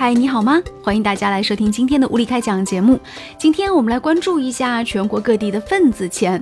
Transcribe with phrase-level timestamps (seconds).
[0.00, 0.62] 嗨，你好吗？
[0.80, 3.00] 欢迎大家来收听今天的无理开讲节目。
[3.36, 6.40] 今天我们来关注一下全国各地的份子钱。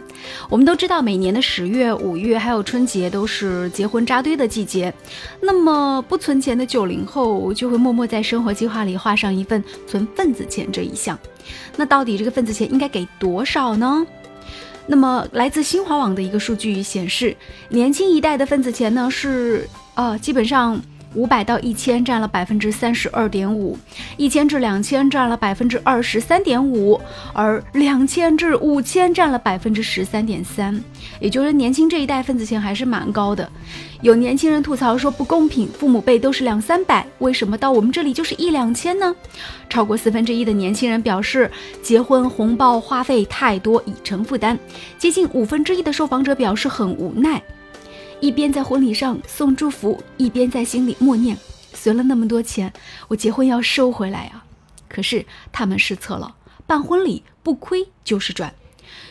[0.50, 4.92] 我们都知道，每年的十月、五月还有春节都是结婚扎堆的季节。
[5.40, 11.18] 那么不存钱的九零后就会默默在生活计划里画上一份存份子钱这一项。
[11.78, 14.06] 那到底这个份子钱应该给多少呢？
[14.86, 17.34] 那么来自新华网的一个数据显示，
[17.70, 20.78] 年轻一代的份子钱呢是啊，基本上。
[21.16, 23.76] 五百到一千占了百分之三十二点五，
[24.18, 27.00] 一千至两千占了百分之二十三点五，
[27.32, 30.78] 而两千至五千占了百分之十三点三。
[31.18, 33.50] 也就是年轻这一代份子钱还是蛮高的。
[34.02, 39.14] 有年轻人吐槽说不公平，父母辈都是两三百，为什么到我们这里就是一两千呢？
[39.70, 41.50] 超过四分之一的年轻人表示，
[41.82, 44.58] 结婚红包花费太多已成负担。
[44.98, 47.42] 接近五分之一的受访者表示很无奈。
[48.20, 51.36] 一边在婚礼上送祝福，一边在心里默念：
[51.74, 52.72] 存了那么多钱，
[53.08, 54.44] 我结婚要收回来啊！
[54.88, 56.34] 可是他们失策了，
[56.66, 58.54] 办婚礼不亏就是赚。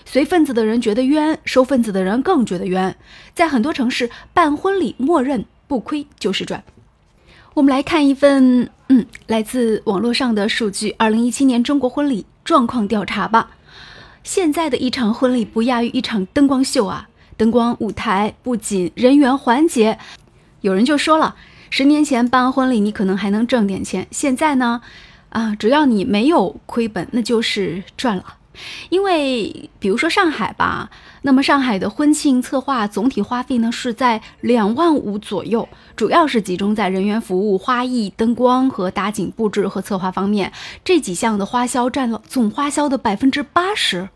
[0.05, 2.95] 随份子的人觉得冤，收份子的人更觉得冤。
[3.33, 6.63] 在很多城市，办婚礼默认不亏就是赚。
[7.53, 13.51] 我们来看一份，嗯，来自网络上的数据：二零一七年中国婚礼状况调查吧。
[14.23, 17.07] 现在的一场婚礼不亚于一场灯光秀啊！
[17.37, 19.97] 灯光、舞台、布景、人员、环节，
[20.61, 21.35] 有人就说了，
[21.69, 24.81] 十年前办婚礼你可能还能挣点钱，现在呢，
[25.29, 28.23] 啊，只要你没有亏本，那就是赚了。
[28.87, 30.89] 因为比如说上海吧，
[31.23, 40.53] 那么上海的婚庆策划总体花费呢是在两万五左右，主要是集中在人员服务、花艺、灯光和搭景布置和策划方面，
[40.85, 44.07] 这几项的花销占了总花销的百分之八十。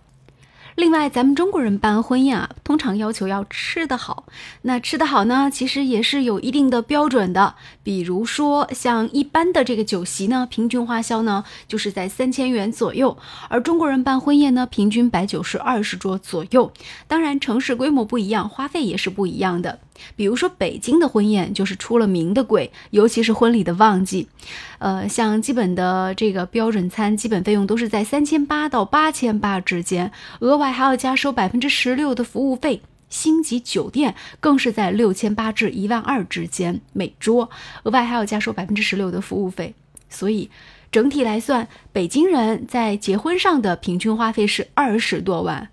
[0.76, 4.26] 另外，咱们中国人办婚宴啊，通常要求要吃得好。
[4.62, 7.56] 那吃得好呢，其实也是有一定的标准的。
[7.82, 13.18] 比如说，像一般的这个酒席呢，平均花销呢就是在三千元左右。
[13.48, 16.72] 而中国人办婚宴呢，平均摆酒是二十桌左右。
[17.08, 19.80] 当然，城市规模不一样，花费也是不一样的。
[20.16, 24.30] 比如说北京的婚宴就是出了名的贵，尤其是婚礼的旺季，
[24.78, 32.82] 呃，像基本的这个标准餐，基本费用都是在三千八到八千八之间，额外还要加收百分之十六的服务费。
[33.10, 37.50] 星级酒店更是在六千八至一万二之间每桌，
[37.82, 39.74] 额外还要加收百分之十六的服务费。
[40.10, 40.52] 所以
[40.92, 45.70] 整体来算，北京人在结婚上的平均花费是二十多万。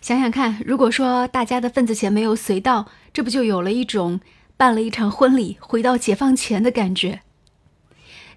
[0.00, 4.18] 想想看，如果说大家的份子钱没有随到，这不就有了一种
[4.56, 7.20] 办了一场婚礼回到解放前的感觉？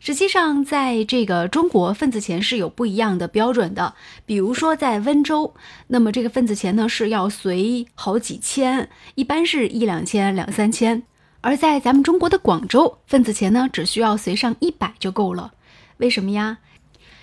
[0.05, 3.93] 实际上，在这个中国，份子钱是有不一样的标准的。
[4.25, 5.53] 比如说，在温州，
[5.87, 11.03] 那么这个份子钱呢是要随好几千，一般是一两千、两三千；
[11.39, 15.53] 而在咱们中国的广州，份子钱呢只需要随上一百就够了。
[15.95, 16.57] 为什么呀？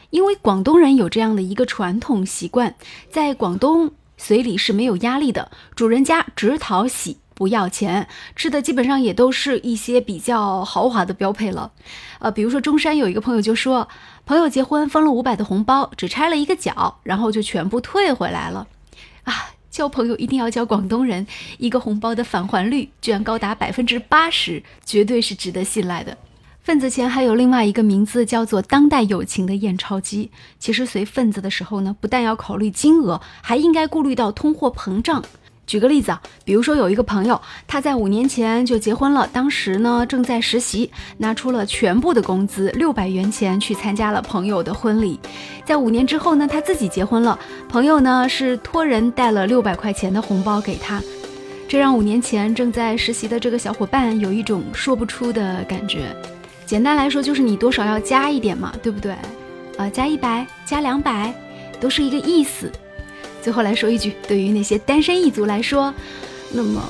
[0.09, 2.75] 因为广东人有这样的一个传统习惯，
[3.11, 3.93] 在广东。
[4.17, 8.07] 随礼是没有压力的，主人家只讨喜不要钱，
[8.37, 11.73] 吃的基本上也都是一些比较豪华的标配了。
[12.19, 13.89] 呃，比如说中山有一个朋友就说，
[14.27, 18.69] 朋友结婚分了五百的红包，只拆了一个角，然后就全部退回来了。
[19.25, 19.33] 啊，
[19.71, 26.19] 交朋友一定要交广东人，一个红包的返还率居然高达百分之八十，绝对是值得信赖的。
[26.63, 30.31] 份子钱还有另外一个名字，叫做当代友情的验钞机。
[30.59, 35.25] 其实随份子的时候呢，不但要考虑金额，还应该顾虑到通货膨胀。
[35.71, 45.21] 举个例子啊，比如说有一个朋友，他在五年前就结婚了，当时呢正在实习，拿出了全部的工资六百元钱去参加了朋友的婚礼。
[45.65, 47.39] 在五年之后呢，他自己结婚了，
[47.69, 51.01] 朋友呢是托人带了六百块钱的红包给他，
[51.69, 56.13] 这让五年前正在实习的这个小伙伴有一种说不出的感觉。
[56.67, 59.15] 简单来说，就是你多少要加一点嘛，对不对？
[59.79, 61.33] 呃，加一百，加两百，
[61.79, 62.69] 都是一个意思。
[63.43, 65.93] 最后来说一句，对于那些单身一族来说，
[66.53, 66.83] 那么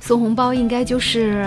[0.00, 1.46] 送红包应该就是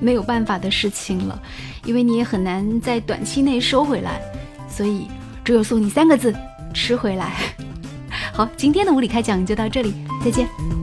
[0.00, 1.40] 没有办法的事情了，
[1.84, 4.20] 因为你也很难在短期内收回来，
[4.68, 5.06] 所以
[5.44, 6.34] 只有送你三个字：
[6.74, 7.32] 吃回来。
[8.32, 9.94] 好，今天的物理开讲就到这里，
[10.24, 10.79] 再见。